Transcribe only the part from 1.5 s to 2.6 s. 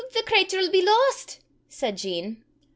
said Jean.